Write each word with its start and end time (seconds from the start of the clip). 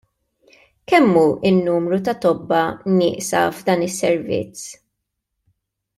Kemm 0.91 1.11
hu 1.17 1.25
n-numru 1.57 1.99
ta' 2.05 2.17
tobba 2.23 2.61
nieqsa 2.97 3.41
f'dan 3.57 3.85
is-servizz? 3.89 4.63